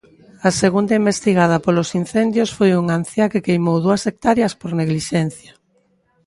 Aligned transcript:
A 0.47 0.49
segunda 0.61 0.93
investigada 1.01 1.57
polos 1.65 1.89
incendios 2.01 2.49
foi 2.57 2.71
unha 2.81 2.95
anciá 2.99 3.25
que 3.33 3.43
queimou 3.47 3.77
dúas 3.85 4.01
hectáreas 4.09 4.53
por 4.59 4.71
neglixencia. 4.79 5.53